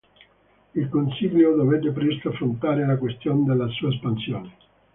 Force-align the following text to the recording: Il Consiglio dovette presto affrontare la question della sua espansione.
Il 0.73 0.89
Consiglio 0.89 1.55
dovette 1.55 1.91
presto 1.91 2.29
affrontare 2.29 2.83
la 2.87 2.97
question 2.97 3.43
della 3.45 3.67
sua 3.67 3.89
espansione. 3.89 4.53